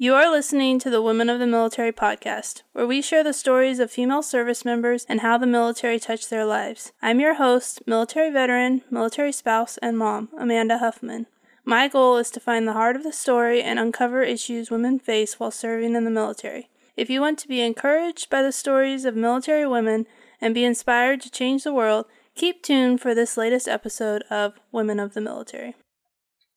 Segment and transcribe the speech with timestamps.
[0.00, 3.80] You are listening to the Women of the Military podcast, where we share the stories
[3.80, 6.92] of female service members and how the military touched their lives.
[7.02, 11.26] I'm your host, military veteran, military spouse, and mom, Amanda Huffman.
[11.64, 15.40] My goal is to find the heart of the story and uncover issues women face
[15.40, 16.70] while serving in the military.
[16.96, 20.06] If you want to be encouraged by the stories of military women
[20.40, 22.06] and be inspired to change the world,
[22.36, 25.74] keep tuned for this latest episode of Women of the Military.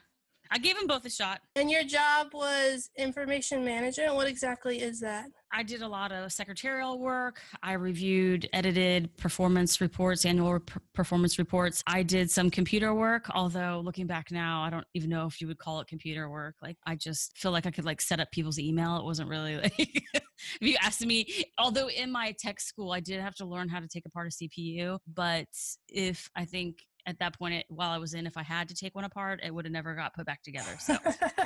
[0.52, 1.42] I gave them both a shot.
[1.56, 4.16] And your job was information management.
[4.16, 5.26] What exactly is that?
[5.52, 7.42] I did a lot of secretarial work.
[7.64, 10.60] I reviewed, edited performance reports, annual
[10.94, 11.84] performance reports.
[11.88, 15.48] I did some computer work, although looking back now, I don't even know if you
[15.48, 16.56] would call it computer work.
[16.62, 18.98] Like I just feel like I could like set up people's email.
[18.98, 19.74] It wasn't really like
[20.14, 23.80] if you asked me, although in my tech school I did have to learn how
[23.80, 25.48] to take apart a CPU, but
[25.88, 28.76] if I think at that point, it, while I was in, if I had to
[28.76, 30.76] take one apart, it would have never got put back together.
[30.80, 30.98] So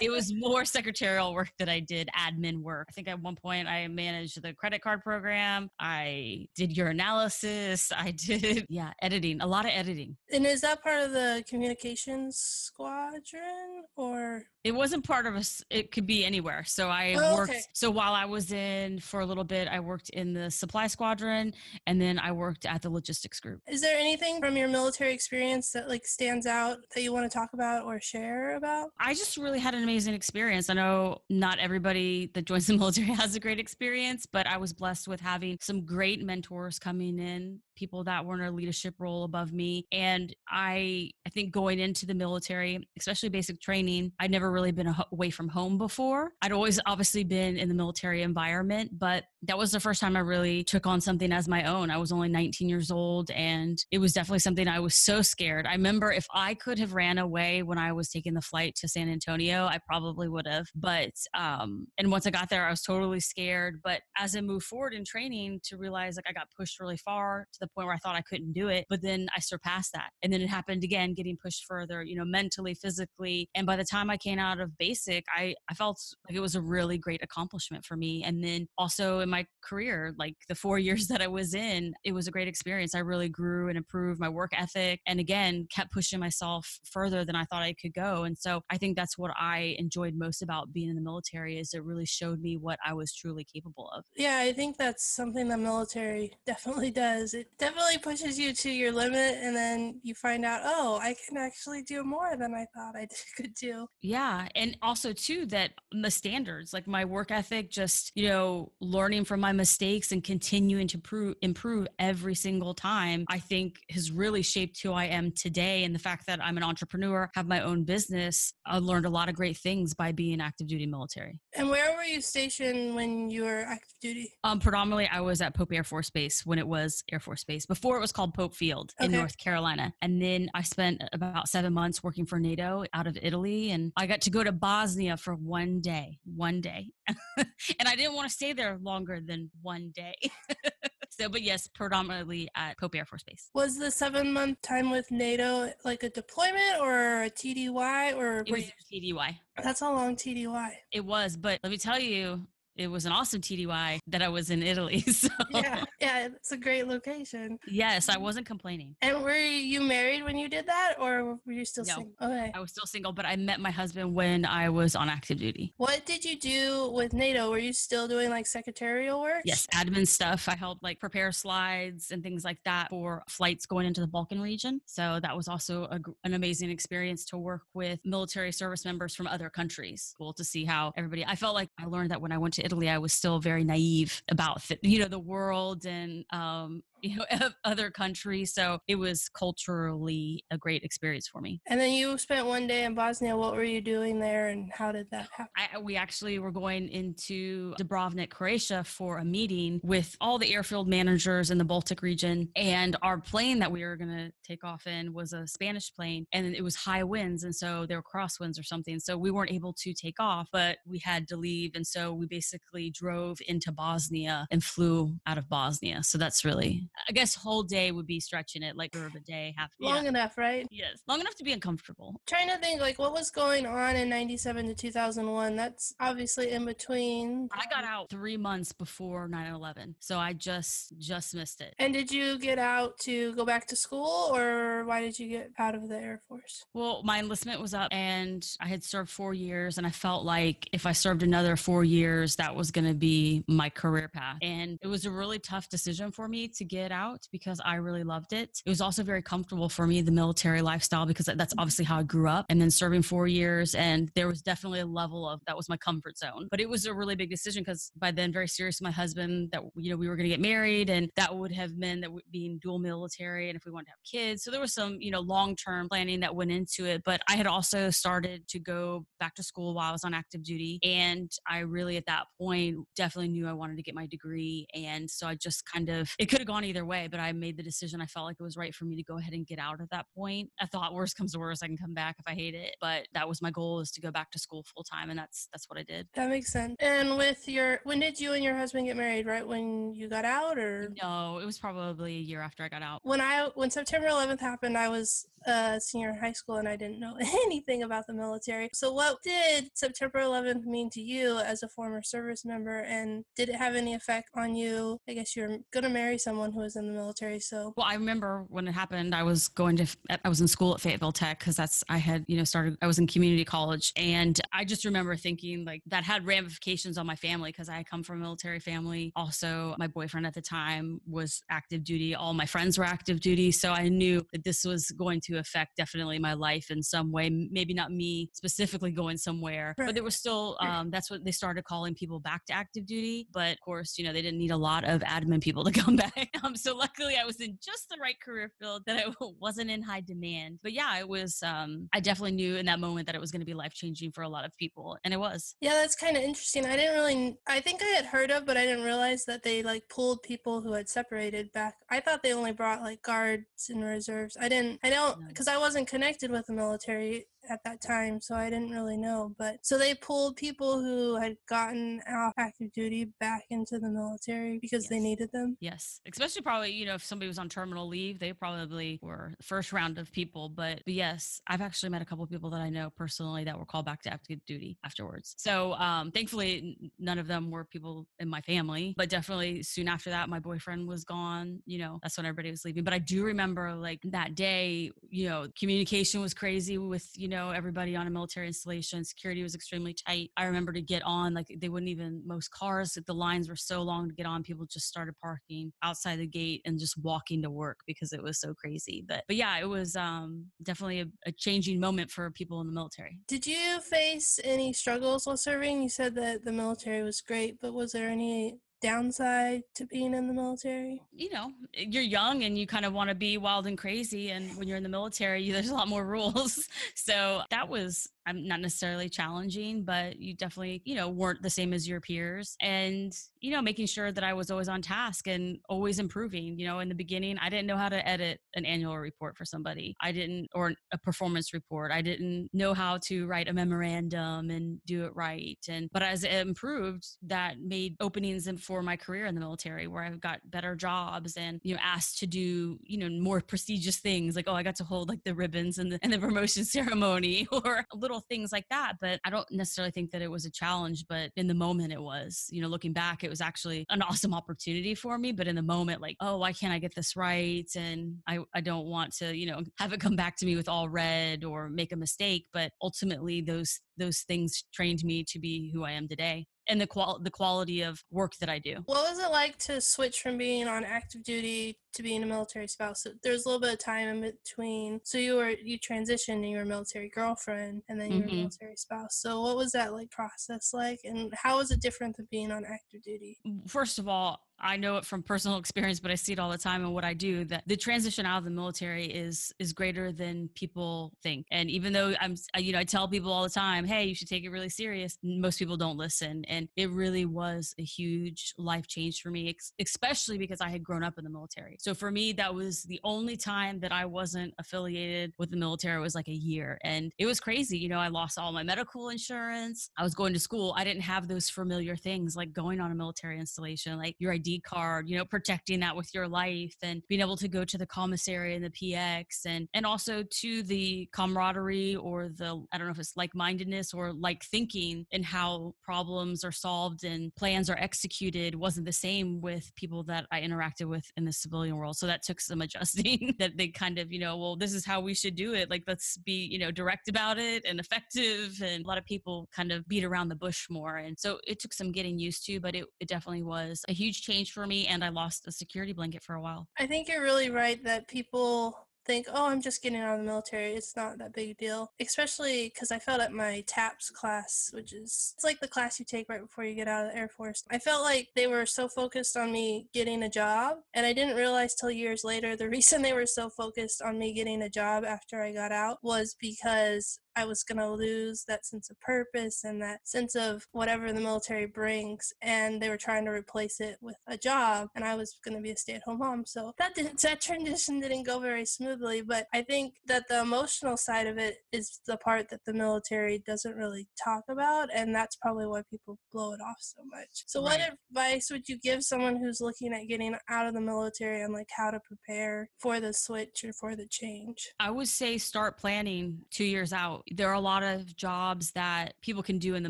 [0.02, 2.88] it was more secretarial work that I did admin work.
[2.90, 5.70] I think at one point I managed the credit card program.
[5.80, 7.92] I did your analysis.
[7.96, 10.18] I did, yeah, editing, a lot of editing.
[10.34, 14.44] And is that part of the communications squadron or?
[14.64, 15.64] It wasn't part of us.
[15.70, 16.64] It could be anywhere.
[16.66, 17.52] So I oh, worked.
[17.52, 17.62] Okay.
[17.74, 21.54] So while I was in for a little bit, I worked in the supply squadron
[21.86, 23.62] and then I worked at the logistics group.
[23.68, 27.38] Is there anything from your military experience that like stands out that you want to
[27.38, 28.90] talk about or share about?
[29.00, 30.70] I just really had an amazing experience.
[30.70, 34.74] I know not everybody that joins the military has a great experience, but I was
[34.74, 39.24] blessed with having some great mentors coming in people that were in a leadership role
[39.24, 39.88] above me.
[39.92, 44.94] And I, I think going into the military, especially basic training, I'd never really been
[45.12, 46.32] away from home before.
[46.44, 50.20] I'd always obviously been in the military environment, but that was the first time I
[50.20, 51.90] really took on something as my own.
[51.90, 55.41] I was only 19 years old and it was definitely something I was so scared.
[55.50, 58.88] I remember if I could have ran away when I was taking the flight to
[58.88, 60.68] San Antonio, I probably would have.
[60.76, 63.82] But, um, and once I got there, I was totally scared.
[63.84, 67.48] But as I moved forward in training to realize like I got pushed really far
[67.54, 70.10] to the point where I thought I couldn't do it, but then I surpassed that.
[70.22, 73.50] And then it happened again, getting pushed further, you know, mentally, physically.
[73.56, 76.56] And by the time I came out of basic, I, I felt like it was
[76.56, 78.24] a really great accomplishment for me.
[78.24, 82.12] And then also in my career, like the four years that I was in, it
[82.14, 82.94] was a great experience.
[82.96, 87.36] I really grew and improved my work ethic and again, kept pushing myself further than
[87.36, 88.24] I thought I could go.
[88.24, 91.74] And so I think that's what I enjoyed most about being in the military is
[91.74, 94.04] it really showed me what I was truly capable of.
[94.18, 97.34] Yeah, I think that's something the military definitely does.
[97.34, 101.38] It definitely pushes you to your limit and then you find out, oh, I can
[101.38, 103.08] actually do more than I thought I
[103.38, 103.88] could do.
[104.02, 104.48] Yeah.
[104.56, 109.40] And also too that the standards, like my work ethic, just, you know, learning from
[109.40, 114.82] my mistakes and continuing to prove, improve every single time, I think has really shaped
[114.82, 115.84] who I am today.
[115.84, 119.30] And the fact that I'm an entrepreneur, have my own business, I learned a lot
[119.30, 121.40] of great things by being active duty military.
[121.56, 124.34] And where were you stationed when you were active duty?
[124.44, 127.66] Um, predominantly I was at Pope Air Force Base when it was Air Force Base
[127.66, 129.06] before it was called Pope Field okay.
[129.06, 129.94] in North Carolina.
[130.02, 133.72] And then I spent about seven months working for NATO out of Italy.
[133.72, 136.92] And I got to go to Bosnia for one day, one day.
[137.38, 140.16] and I didn't want to stay there longer than one day.
[141.22, 143.50] so, but yes, predominantly at Pope Air Force Base.
[143.54, 148.40] Was the seven month time with NATO like a deployment or a TDY or?
[148.40, 149.40] It was you- TDY.
[149.64, 150.72] That's a long TDY.
[150.92, 154.50] It was, but let me tell you, it was an awesome TDY that I was
[154.50, 155.04] in Italy.
[155.22, 157.60] So yeah, yeah, it's a great location.
[157.68, 158.96] Yes, I wasn't complaining.
[159.02, 162.14] And were you married when you did that, or were you still no, single?
[162.22, 165.38] Okay, I was still single, but I met my husband when I was on active
[165.38, 165.74] duty.
[165.78, 167.52] What did you do with NATO?
[167.52, 169.42] Were you still doing like secretarial work?
[169.46, 170.48] Yes, admin stuff.
[170.48, 174.42] I helped like prepare slides and things like that for flights going into the Balkan
[174.42, 174.82] region.
[174.86, 179.28] So that was also a, an amazing experience to work with military service members from
[179.28, 180.16] other countries.
[180.18, 181.26] Cool to see how everybody.
[181.26, 183.64] I felt like I learned that when I went to Italy, I was still very
[183.64, 189.30] naive about you know the world and um, you know other countries so it was
[189.30, 191.62] culturally a great experience for me.
[191.68, 194.92] And then you spent one day in bosnia what were you doing there and how
[194.92, 200.16] did that happen I, we actually were going into dubrovnik croatia for a meeting with
[200.22, 204.10] all the airfield managers in the baltic region and our plane that we were going
[204.10, 207.86] to take off in was a spanish plane and it was high winds and so
[207.86, 211.28] there were crosswinds or something so we weren't able to take off but we had
[211.28, 216.18] to leave and so we basically drove into bosnia and flew out of bosnia so
[216.18, 219.72] that's really I guess whole day would be stretching it, like of a day, half
[219.80, 220.10] long yeah.
[220.10, 220.68] enough, right?
[220.70, 222.16] Yes, long enough to be uncomfortable.
[222.28, 225.56] Trying to think, like, what was going on in '97 to 2001?
[225.56, 227.50] That's obviously in between.
[227.52, 231.76] I got out three months before 9/11, so I just just missed it.
[231.80, 235.52] And did you get out to go back to school, or why did you get
[235.58, 236.66] out of the Air Force?
[236.74, 240.70] Well, my enlistment was up, and I had served four years, and I felt like
[240.74, 244.78] if I served another four years, that was going to be my career path, and
[244.82, 248.32] it was a really tough decision for me to get out because I really loved
[248.32, 248.62] it.
[248.66, 252.04] It was also very comfortable for me, the military lifestyle, because that's obviously how I
[252.04, 252.46] grew up.
[252.48, 255.76] And then serving four years, and there was definitely a level of that was my
[255.76, 256.48] comfort zone.
[256.50, 259.62] But it was a really big decision because by then, very serious my husband that,
[259.76, 262.58] you know, we were going to get married, and that would have meant that being
[262.62, 264.44] dual military and if we wanted to have kids.
[264.44, 267.02] So there was some, you know, long term planning that went into it.
[267.04, 270.44] But I had also started to go back to school while I was on active
[270.44, 270.80] duty.
[270.84, 274.68] And I really, at that point, definitely knew I wanted to get my degree.
[274.74, 277.58] And so I just kind of, it could have gone either way, but I made
[277.58, 278.02] the decision.
[278.02, 279.90] I felt like it was right for me to go ahead and get out at
[279.92, 280.50] that point.
[280.60, 282.76] I thought worst comes to worst, I can come back if I hate it.
[282.80, 285.10] But that was my goal is to go back to school full time.
[285.10, 286.08] And that's, that's what I did.
[286.16, 286.76] That makes sense.
[286.80, 289.26] And with your, when did you and your husband get married?
[289.26, 290.94] Right when you got out or?
[291.02, 293.00] No, it was probably a year after I got out.
[293.04, 296.76] When I, when September 11th happened, I was a senior in high school and I
[296.76, 298.70] didn't know anything about the military.
[298.74, 302.80] So what did September 11th mean to you as a former service member?
[302.80, 305.00] And did it have any effect on you?
[305.08, 307.40] I guess you're going to marry someone who was in the military.
[307.40, 309.88] So, well, I remember when it happened, I was going to,
[310.24, 312.88] I was in school at Fayetteville Tech because that's, I had, you know, started, I
[312.88, 313.92] was in community college.
[313.96, 318.04] And I just remember thinking like that had ramifications on my family because I come
[318.04, 319.12] from a military family.
[319.16, 322.16] Also, my boyfriend at the time was active duty.
[322.16, 323.52] All my friends were active duty.
[323.52, 327.30] So I knew that this was going to affect definitely my life in some way.
[327.30, 329.88] Maybe not me specifically going somewhere, right.
[329.88, 333.28] but there was still, um, that's what they started calling people back to active duty.
[333.32, 335.96] But of course, you know, they didn't need a lot of admin people to come
[335.96, 336.30] back.
[336.44, 339.82] Um, so luckily I was in just the right career field that I wasn't in
[339.82, 340.60] high demand.
[340.64, 343.42] But yeah, it was, um, I definitely knew in that moment that it was going
[343.42, 344.98] to be life changing for a lot of people.
[345.04, 345.56] And it was.
[345.62, 346.66] Yeah, that's kind of interesting.
[346.66, 349.64] I didn't really, I think I had heard of, but I didn't realize that they
[349.64, 351.76] like pulled people who had separated back.
[351.90, 354.38] I thought they only brought like guards and reserves.
[354.40, 358.36] I didn't, I don't, because I wasn't connected with the military at that time, so
[358.36, 359.36] I didn't really know.
[359.38, 364.60] But so they pulled people who had gotten out active duty back into the military
[364.60, 364.90] because yes.
[364.90, 365.58] they needed them.
[365.60, 369.44] Yes, especially probably you know if somebody was on terminal leave, they probably were the
[369.44, 370.50] first round of people.
[370.50, 373.58] But, but yes, I've actually met a couple of people that I know personally that
[373.58, 375.36] were called back to active duty afterwards.
[375.38, 380.10] So um, thankfully, none of them were people in my family, but definitely soon after
[380.10, 381.62] that, my boyfriend was gone.
[381.66, 382.84] You know, that's when everybody was leaving.
[382.84, 387.50] But I do remember like that day, you know, communication was crazy with you know
[387.50, 389.04] everybody on a military installation.
[389.04, 390.30] Security was extremely tight.
[390.38, 393.82] I remember to get on, like they wouldn't even, most cars, the lines were so
[393.82, 394.44] long to get on.
[394.44, 398.40] People just started parking outside the gate and just walking to work because it was
[398.40, 399.04] so crazy.
[399.08, 402.74] But, but yeah, it was um, definitely a, a changing moment for people in the
[402.74, 403.18] military.
[403.28, 405.82] Did you face any struggles while serving?
[405.82, 410.28] You said that the military was great, but was there any downside to being in
[410.28, 411.02] the military?
[411.12, 414.32] You know, you're young and you kind of want to be wild and crazy.
[414.32, 416.68] And when you're in the military, there's a lot more rules.
[416.96, 421.74] So that was I'm not necessarily challenging, but you definitely, you know, weren't the same
[421.74, 422.56] as your peers.
[422.62, 426.58] And, you know, making sure that I was always on task and always improving.
[426.60, 429.46] You know, in the beginning, I didn't know how to edit an annual report for
[429.46, 429.96] somebody.
[430.02, 431.92] I didn't, or a performance report.
[431.92, 435.60] I didn't know how to write a memorandum and do it right.
[435.68, 440.04] And, but as it improved, that made openings for my career in the military where
[440.04, 444.36] I got better jobs and, you know, asked to do, you know, more prestigious things
[444.36, 447.48] like, oh, I got to hold like the ribbons and the, and the promotion ceremony
[447.52, 448.94] or a little things like that.
[449.00, 452.02] But I don't necessarily think that it was a challenge, but in the moment it
[452.02, 452.48] was.
[452.52, 455.32] You know, looking back, it was actually an awesome opportunity for me.
[455.32, 457.70] But in the moment, like, oh, why can't I get this right?
[457.76, 460.70] And I, I don't want to, you know, have it come back to me with
[460.70, 462.46] all red or make a mistake.
[462.54, 466.88] But ultimately those those things trained me to be who I am today and the
[466.88, 468.78] qual the quality of work that I do.
[468.86, 472.68] What was it like to switch from being on active duty to being a military
[472.68, 473.04] spouse?
[473.04, 475.02] So there's a little bit of time in between.
[475.04, 478.24] So you were you transitioned and you were a military girlfriend and then you were
[478.24, 478.36] mm-hmm.
[478.36, 479.18] a military spouse.
[479.18, 482.64] So what was that like process like and how was it different than being on
[482.64, 483.38] active duty?
[483.68, 486.58] First of all, I know it from personal experience, but I see it all the
[486.58, 490.12] time in what I do that the transition out of the military is is greater
[490.12, 491.48] than people think.
[491.52, 494.28] And even though I'm you know, I tell people all the time, "Hey, you should
[494.28, 498.88] take it really serious." Most people don't listen, and it really was a huge life
[498.88, 501.78] change for me, especially because I had grown up in the military.
[501.80, 505.98] So for me, that was the only time that I wasn't affiliated with the military
[505.98, 507.78] It was like a year, and it was crazy.
[507.78, 509.90] You know, I lost all my medical insurance.
[509.98, 510.74] I was going to school.
[510.78, 514.51] I didn't have those familiar things like going on a military installation, like your ID
[514.60, 517.86] card, you know, protecting that with your life and being able to go to the
[517.86, 522.92] commissary and the PX and and also to the camaraderie or the I don't know
[522.92, 528.56] if it's like-mindedness or like thinking and how problems are solved and plans are executed
[528.56, 531.98] wasn't the same with people that I interacted with in the civilian world.
[531.98, 535.02] So that took some adjusting that they kind of, you know, well, this is how
[535.02, 535.70] we should do it.
[535.70, 539.48] Like let's be, you know, direct about it and effective and a lot of people
[539.56, 540.98] kind of beat around the bush more.
[540.98, 544.22] And so it took some getting used to, but it, it definitely was a huge
[544.22, 546.68] change for me and I lost a security blanket for a while.
[546.80, 550.26] I think you're really right that people think, oh, I'm just getting out of the
[550.26, 550.74] military.
[550.74, 551.92] It's not that big a deal.
[552.00, 556.06] Especially because I felt at my TAPS class, which is it's like the class you
[556.06, 557.64] take right before you get out of the Air Force.
[557.70, 561.36] I felt like they were so focused on me getting a job, and I didn't
[561.36, 565.04] realize till years later the reason they were so focused on me getting a job
[565.04, 569.64] after I got out was because I was going to lose that sense of purpose
[569.64, 572.34] and that sense of whatever the military brings.
[572.42, 574.90] And they were trying to replace it with a job.
[574.96, 576.46] And I was going to be a stay at home mom.
[576.46, 579.22] So that, didn't, that transition didn't go very smoothly.
[579.22, 583.40] But I think that the emotional side of it is the part that the military
[583.46, 584.90] doesn't really talk about.
[584.94, 587.44] And that's probably why people blow it off so much.
[587.48, 587.80] So, right.
[587.80, 591.54] what advice would you give someone who's looking at getting out of the military and
[591.54, 594.70] like how to prepare for the switch or for the change?
[594.80, 597.21] I would say start planning two years out.
[597.30, 599.90] There are a lot of jobs that people can do in the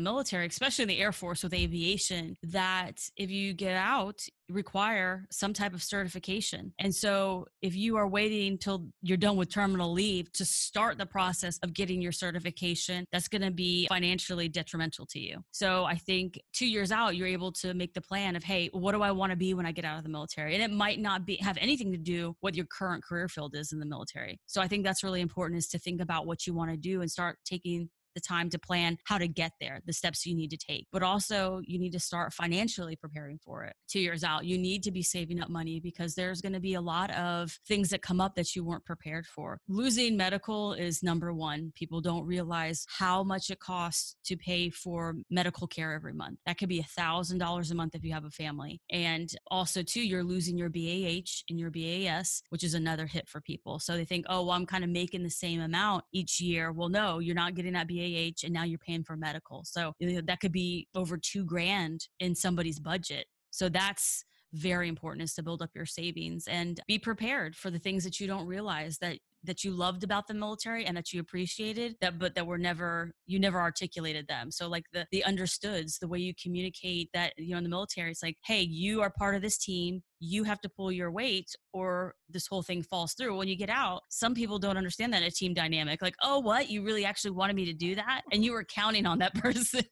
[0.00, 4.22] military, especially in the Air Force with aviation, that if you get out,
[4.52, 6.72] require some type of certification.
[6.78, 11.06] And so if you are waiting till you're done with terminal leave to start the
[11.06, 15.42] process of getting your certification, that's going to be financially detrimental to you.
[15.50, 18.92] So I think 2 years out you're able to make the plan of hey, what
[18.92, 20.54] do I want to be when I get out of the military?
[20.54, 23.72] And it might not be have anything to do what your current career field is
[23.72, 24.38] in the military.
[24.46, 27.00] So I think that's really important is to think about what you want to do
[27.00, 30.50] and start taking the time to plan how to get there, the steps you need
[30.50, 30.86] to take.
[30.92, 33.74] But also, you need to start financially preparing for it.
[33.88, 36.74] Two years out, you need to be saving up money because there's going to be
[36.74, 39.58] a lot of things that come up that you weren't prepared for.
[39.68, 41.72] Losing medical is number one.
[41.74, 46.38] People don't realize how much it costs to pay for medical care every month.
[46.46, 48.80] That could be a thousand dollars a month if you have a family.
[48.90, 53.40] And also, too, you're losing your BAH and your BAS, which is another hit for
[53.40, 53.78] people.
[53.78, 56.72] So they think, oh, well, I'm kind of making the same amount each year.
[56.72, 58.01] Well, no, you're not getting that BAH
[58.44, 59.64] And now you're paying for medical.
[59.64, 63.26] So that could be over two grand in somebody's budget.
[63.50, 67.78] So that's very important is to build up your savings and be prepared for the
[67.78, 71.20] things that you don't realize that that you loved about the military and that you
[71.20, 75.98] appreciated that but that were never you never articulated them so like the the understoods
[75.98, 79.10] the way you communicate that you know in the military it's like hey you are
[79.18, 83.14] part of this team you have to pull your weight or this whole thing falls
[83.14, 83.36] through.
[83.36, 86.00] When you get out, some people don't understand that a team dynamic.
[86.00, 86.70] Like, oh, what?
[86.70, 88.22] You really actually wanted me to do that?
[88.30, 89.84] And you were counting on that person,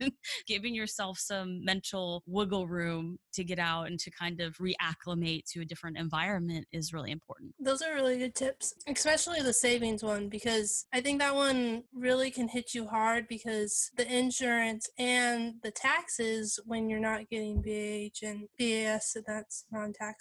[0.47, 5.63] giving yourself some mental wiggle room to get out and to kind of reacclimate to
[5.63, 7.53] a different environment is really important.
[7.59, 12.31] Those are really good tips, especially the savings one, because I think that one really
[12.31, 18.27] can hit you hard because the insurance and the taxes when you're not getting BAH
[18.27, 20.20] and BAS, and that's non tax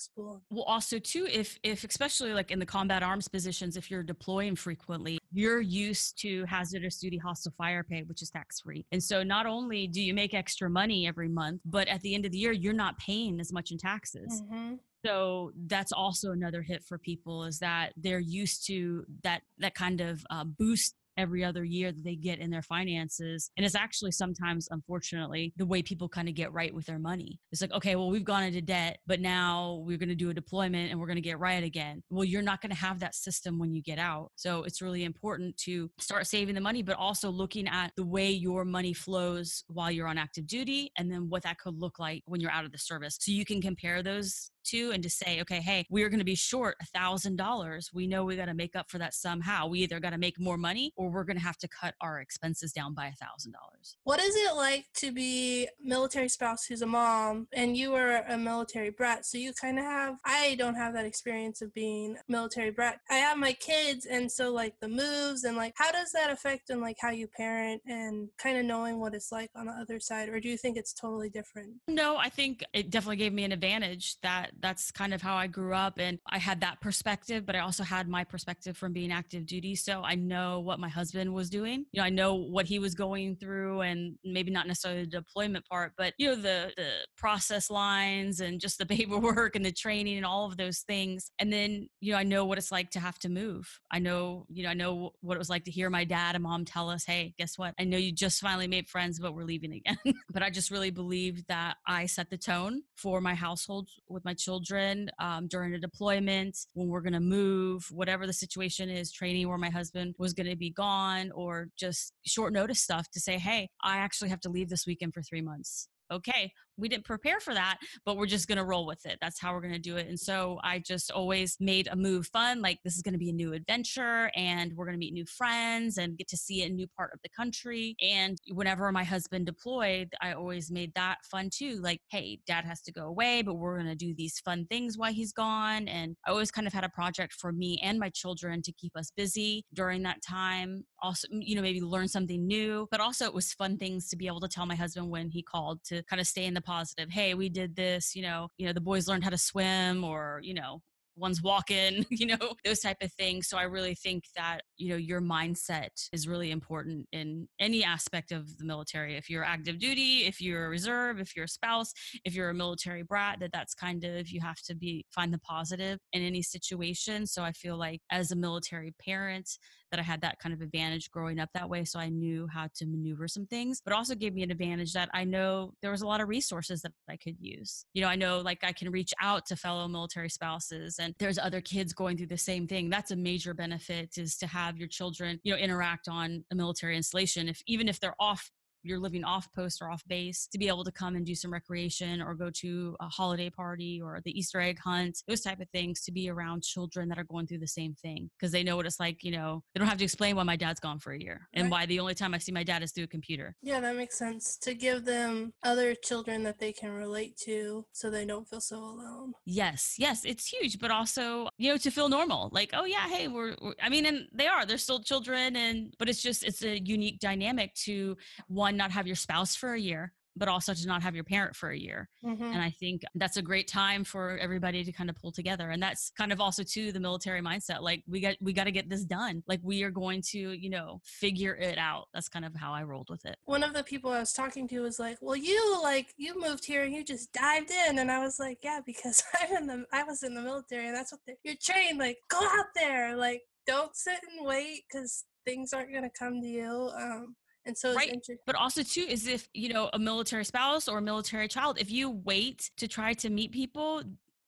[0.49, 4.55] well also too if if especially like in the combat arms positions if you're deploying
[4.55, 9.23] frequently you're used to hazardous duty hostile fire pay which is tax free and so
[9.23, 12.37] not only do you make extra money every month but at the end of the
[12.37, 14.41] year you're not paying as much in taxes.
[14.41, 14.75] Mm-hmm.
[15.05, 20.01] so that's also another hit for people is that they're used to that that kind
[20.01, 23.51] of uh, boost every other year that they get in their finances.
[23.57, 27.39] And it's actually sometimes, unfortunately, the way people kind of get right with their money.
[27.51, 30.33] It's like, okay, well, we've gone into debt, but now we're going to do a
[30.33, 32.01] deployment and we're going to get right again.
[32.09, 34.32] Well, you're not going to have that system when you get out.
[34.36, 38.32] So it's really important to start saving the money, but also looking at the way
[38.32, 42.23] your money flows while you're on active duty and then what that could look like
[42.25, 43.17] when you're out of the service.
[43.19, 46.36] So you can compare those to and to say, okay, hey, we're going to be
[46.36, 47.89] short a thousand dollars.
[47.93, 49.67] We know we got to make up for that somehow.
[49.67, 52.19] We either got to make more money or we're going to have to cut our
[52.19, 53.98] expenses down by a thousand dollars.
[54.04, 58.24] What is it like to be a military spouse who's a mom and you are
[58.28, 59.26] a military brat?
[59.26, 63.00] So you kind of have, I don't have that experience of being military brat.
[63.10, 64.06] I have my kids.
[64.06, 67.28] And so like the moves and like, how does that affect and like how you
[67.28, 70.30] parent and kind of knowing what it's like on the other side?
[70.30, 71.74] Or do you think it's totally different?
[71.88, 75.47] No, I think it definitely gave me an advantage that that's kind of how I
[75.47, 75.99] grew up.
[75.99, 79.75] And I had that perspective, but I also had my perspective from being active duty.
[79.75, 81.85] So I know what my husband was doing.
[81.91, 85.65] You know, I know what he was going through and maybe not necessarily the deployment
[85.65, 90.17] part, but you know, the the process lines and just the paperwork and the training
[90.17, 91.31] and all of those things.
[91.39, 93.79] And then, you know, I know what it's like to have to move.
[93.91, 96.43] I know, you know, I know what it was like to hear my dad and
[96.43, 97.73] mom tell us, hey, guess what?
[97.79, 99.97] I know you just finally made friends, but we're leaving again.
[100.33, 104.33] but I just really believe that I set the tone for my household with my
[104.39, 109.47] children um, during a deployment, when we're going to move, whatever the situation is, training
[109.47, 113.38] where my husband was going to be gone, or just short notice stuff to say,
[113.38, 117.39] hey, I actually have to leave this weekend for three months okay, we didn't prepare
[117.39, 119.17] for that, but we're just going to roll with it.
[119.22, 120.08] That's how we're going to do it.
[120.08, 122.62] And so I just always made a move fun.
[122.62, 125.26] Like this is going to be a new adventure and we're going to meet new
[125.26, 127.95] friends and get to see a new part of the country.
[128.02, 131.80] And whenever my husband deployed, I always made that fun too.
[131.82, 134.98] Like, hey, dad has to go away, but we're going to do these fun things
[134.98, 135.88] while he's gone.
[135.88, 138.95] And I always kind of had a project for me and my children to keep
[138.95, 140.84] us busy during that time.
[141.01, 144.27] Also, you know, maybe learn something new, but also it was fun things to be
[144.27, 147.09] able to tell my husband when he called to kind of stay in the positive.
[147.09, 150.39] Hey, we did this, you know, you know, the boys learned how to swim or,
[150.43, 150.81] you know,
[151.19, 153.47] one's walking, you know, those type of things.
[153.47, 158.31] So I really think that, you know, your mindset is really important in any aspect
[158.31, 159.15] of the military.
[159.15, 161.93] If you're active duty, if you're a reserve, if you're a spouse,
[162.25, 165.39] if you're a military brat, that that's kind of, you have to be, find the
[165.39, 167.27] positive in any situation.
[167.27, 169.49] So I feel like as a military parent,
[169.91, 171.86] that I had that kind of advantage growing up that way.
[171.86, 175.10] So I knew how to maneuver some things, but also gave me an advantage that
[175.13, 177.86] I know there was a lot of resources that I could use.
[177.93, 181.38] You know, I know like I can reach out to fellow military spouses and there's
[181.38, 182.89] other kids going through the same thing.
[182.89, 186.95] That's a major benefit is to have your children, you know, interact on a military
[186.95, 187.49] installation.
[187.49, 188.49] If even if they're off
[188.83, 191.51] you're living off post or off base to be able to come and do some
[191.51, 195.69] recreation or go to a holiday party or the Easter egg hunt, those type of
[195.69, 198.75] things to be around children that are going through the same thing because they know
[198.75, 199.23] what it's like.
[199.23, 201.65] You know, they don't have to explain why my dad's gone for a year and
[201.65, 201.71] right.
[201.71, 203.55] why the only time I see my dad is through a computer.
[203.61, 208.09] Yeah, that makes sense to give them other children that they can relate to so
[208.09, 209.33] they don't feel so alone.
[209.45, 212.49] Yes, yes, it's huge, but also, you know, to feel normal.
[212.51, 215.55] Like, oh, yeah, hey, we're, we're I mean, and they are, they're still children.
[215.55, 218.15] And, but it's just, it's a unique dynamic to
[218.47, 221.23] one one not have your spouse for a year but also to not have your
[221.23, 222.08] parent for a year.
[222.23, 222.43] Mm-hmm.
[222.43, 225.69] and i think that's a great time for everybody to kind of pull together.
[225.71, 228.71] And that's kind of also to the military mindset like we got we got to
[228.71, 229.43] get this done.
[229.47, 232.05] Like we are going to you know figure it out.
[232.13, 233.38] That's kind of how i rolled with it.
[233.45, 236.65] One of the people i was talking to was like well you like you moved
[236.65, 237.99] here and you just dived in.
[237.99, 240.95] And i was like yeah because i'm in the i was in the military and
[240.95, 245.73] that's what you're trained like go out there like don't sit and wait because things
[245.73, 246.91] aren't going to come to you.
[246.95, 248.13] Um and so right.
[248.13, 251.78] Inter- but also too is if you know a military spouse or a military child
[251.80, 254.02] if you wait to try to meet people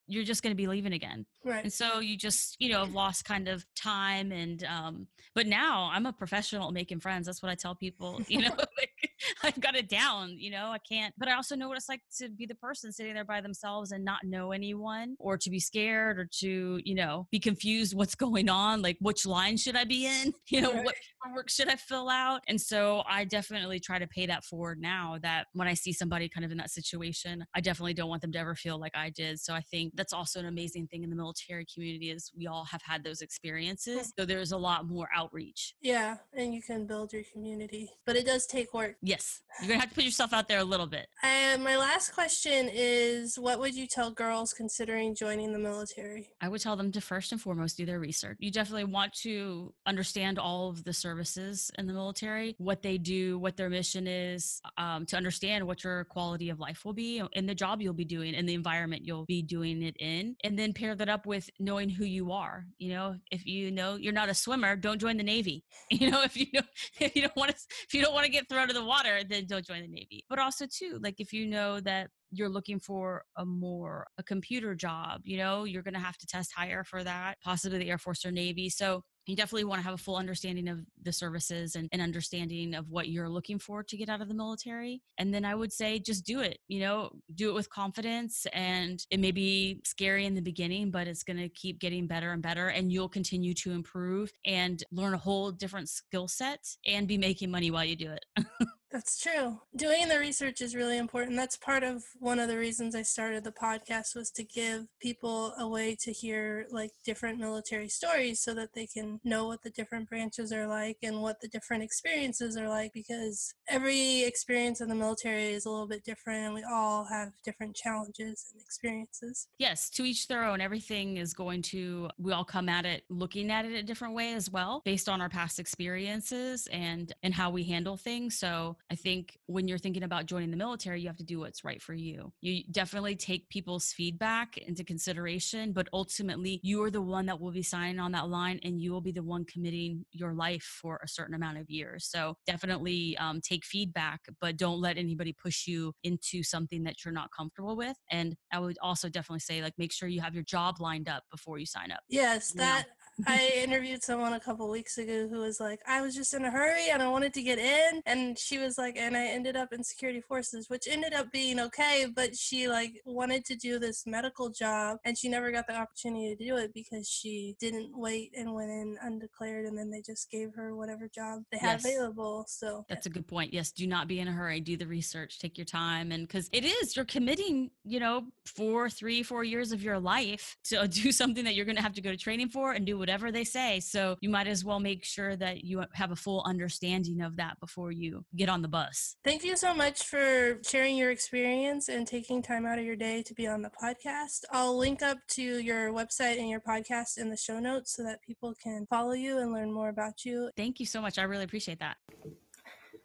[0.08, 2.92] you're just going to be leaving again right and so you just you know have
[2.92, 7.42] lost kind of time and um but now i'm a professional at making friends that's
[7.42, 9.11] what i tell people you know like,
[9.54, 12.02] i've got it down you know i can't but i also know what it's like
[12.16, 15.58] to be the person sitting there by themselves and not know anyone or to be
[15.58, 19.84] scared or to you know be confused what's going on like which line should i
[19.84, 20.84] be in you know right.
[20.84, 20.94] what
[21.34, 25.18] work should i fill out and so i definitely try to pay that forward now
[25.22, 28.32] that when i see somebody kind of in that situation i definitely don't want them
[28.32, 31.10] to ever feel like i did so i think that's also an amazing thing in
[31.10, 34.12] the military community is we all have had those experiences.
[34.18, 35.74] So there's a lot more outreach.
[35.80, 38.96] Yeah, and you can build your community, but it does take work.
[39.02, 41.06] Yes, you're gonna have to put yourself out there a little bit.
[41.22, 46.30] And my last question is, what would you tell girls considering joining the military?
[46.40, 48.38] I would tell them to first and foremost do their research.
[48.40, 53.38] You definitely want to understand all of the services in the military, what they do,
[53.38, 57.48] what their mission is, um, to understand what your quality of life will be, and
[57.48, 60.72] the job you'll be doing, and the environment you'll be doing it in and then
[60.72, 64.28] pair that up with knowing who you are you know if you know you're not
[64.28, 66.62] a swimmer don't join the navy you know if you know
[67.00, 69.21] if you don't want to if you don't want to get thrown to the water
[69.28, 72.78] then don't join the navy but also too like if you know that you're looking
[72.78, 77.04] for a more a computer job you know you're to have to test higher for
[77.04, 80.16] that possibly the air force or navy so you definitely want to have a full
[80.16, 84.20] understanding of the services and an understanding of what you're looking for to get out
[84.20, 85.00] of the military.
[85.18, 88.46] And then I would say just do it, you know, do it with confidence.
[88.52, 92.32] And it may be scary in the beginning, but it's going to keep getting better
[92.32, 92.68] and better.
[92.68, 97.50] And you'll continue to improve and learn a whole different skill set and be making
[97.50, 98.24] money while you do it.
[99.02, 99.58] That's true.
[99.74, 101.36] Doing the research is really important.
[101.36, 105.54] That's part of one of the reasons I started the podcast was to give people
[105.58, 109.70] a way to hear like different military stories so that they can know what the
[109.70, 114.88] different branches are like and what the different experiences are like because every experience in
[114.88, 119.48] the military is a little bit different and we all have different challenges and experiences.
[119.58, 120.60] Yes, to each their own.
[120.60, 124.34] Everything is going to we all come at it looking at it a different way
[124.34, 128.38] as well based on our past experiences and and how we handle things.
[128.38, 131.64] So I think when you're thinking about joining the military, you have to do what's
[131.64, 132.30] right for you.
[132.42, 137.52] You definitely take people's feedback into consideration, but ultimately, you are the one that will
[137.52, 141.00] be signing on that line and you will be the one committing your life for
[141.02, 142.04] a certain amount of years.
[142.04, 147.14] So definitely um, take feedback, but don't let anybody push you into something that you're
[147.14, 147.96] not comfortable with.
[148.10, 151.22] And I would also definitely say, like, make sure you have your job lined up
[151.30, 152.00] before you sign up.
[152.10, 152.88] Yes, that
[153.26, 156.50] I interviewed someone a couple weeks ago who was like, I was just in a
[156.50, 158.02] hurry and I wanted to get in.
[158.06, 161.60] And she was like, and I ended up in security forces, which ended up being
[161.60, 162.06] okay.
[162.14, 166.34] But she like wanted to do this medical job and she never got the opportunity
[166.34, 169.66] to do it because she didn't wait and went in undeclared.
[169.66, 171.84] And then they just gave her whatever job they had yes.
[171.84, 172.44] available.
[172.48, 173.52] So that's a good point.
[173.52, 173.72] Yes.
[173.72, 174.60] Do not be in a hurry.
[174.60, 176.12] Do the research, take your time.
[176.12, 180.56] And because it is, you're committing, you know, four, three, four years of your life
[180.64, 183.01] to do something that you're going to have to go to training for and do
[183.02, 183.80] whatever they say.
[183.80, 187.58] So you might as well make sure that you have a full understanding of that
[187.58, 189.16] before you get on the bus.
[189.24, 193.24] Thank you so much for sharing your experience and taking time out of your day
[193.24, 194.44] to be on the podcast.
[194.52, 198.22] I'll link up to your website and your podcast in the show notes so that
[198.22, 200.50] people can follow you and learn more about you.
[200.56, 201.18] Thank you so much.
[201.18, 201.96] I really appreciate that.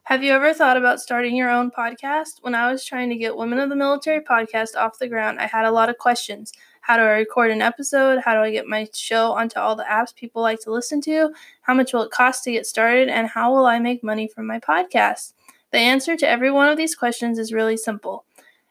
[0.04, 2.42] Have you ever thought about starting your own podcast?
[2.42, 5.48] When I was trying to get Women of the Military podcast off the ground, I
[5.48, 6.54] had a lot of questions.
[6.88, 8.22] How do I record an episode?
[8.24, 11.34] How do I get my show onto all the apps people like to listen to?
[11.64, 13.10] How much will it cost to get started?
[13.10, 15.34] And how will I make money from my podcast?
[15.74, 18.24] The answer to every one of these questions is really simple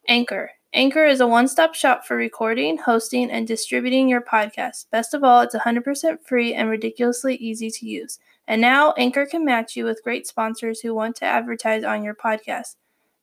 [0.08, 0.52] Anchor.
[0.72, 4.86] Anchor is a one stop shop for recording, hosting, and distributing your podcast.
[4.90, 8.18] Best of all, it's 100% free and ridiculously easy to use.
[8.48, 12.14] And now Anchor can match you with great sponsors who want to advertise on your
[12.14, 12.76] podcast.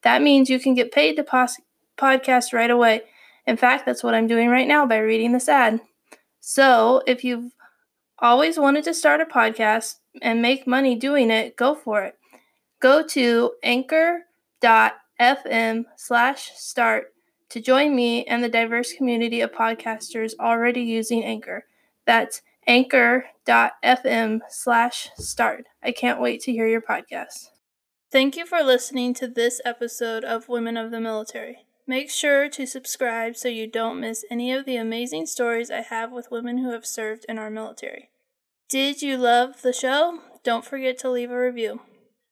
[0.03, 1.59] That means you can get paid to pos-
[1.97, 3.01] podcast right away.
[3.45, 5.81] In fact, that's what I'm doing right now by reading this ad.
[6.39, 7.51] So, if you've
[8.19, 12.17] always wanted to start a podcast and make money doing it, go for it.
[12.79, 14.25] Go to anchor.fm
[15.97, 17.13] slash start
[17.49, 21.65] to join me and the diverse community of podcasters already using Anchor.
[22.05, 25.65] That's anchor.fm slash start.
[25.83, 27.49] I can't wait to hear your podcast.
[28.11, 31.65] Thank you for listening to this episode of Women of the Military.
[31.85, 36.11] Make sure to subscribe so you don't miss any of the amazing stories I have
[36.11, 38.09] with women who have served in our military.
[38.69, 40.19] Did you love the show?
[40.43, 41.81] Don't forget to leave a review.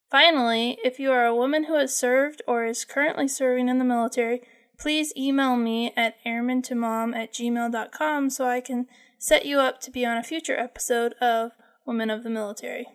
[0.10, 3.86] Finally, if you are a woman who has served or is currently serving in the
[3.86, 4.42] military,
[4.78, 8.88] please email me at airmantomom at gmail.com so I can
[9.20, 11.52] set you up to be on a future episode of
[11.86, 12.88] Women of the Military.